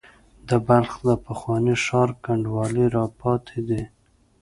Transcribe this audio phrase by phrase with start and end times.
[0.49, 3.83] د بلخ د پخواني ښار کنډوالې را پاتې دي.